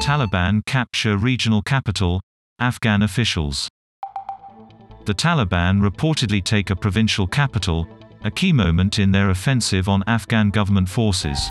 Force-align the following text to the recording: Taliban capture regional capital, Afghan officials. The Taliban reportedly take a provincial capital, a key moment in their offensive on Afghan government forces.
Taliban 0.00 0.64
capture 0.64 1.16
regional 1.16 1.60
capital, 1.60 2.20
Afghan 2.60 3.02
officials. 3.02 3.68
The 5.06 5.14
Taliban 5.14 5.80
reportedly 5.80 6.42
take 6.42 6.70
a 6.70 6.76
provincial 6.76 7.26
capital, 7.26 7.88
a 8.22 8.30
key 8.30 8.52
moment 8.52 8.98
in 8.98 9.10
their 9.10 9.30
offensive 9.30 9.88
on 9.88 10.04
Afghan 10.06 10.50
government 10.50 10.88
forces. 10.88 11.48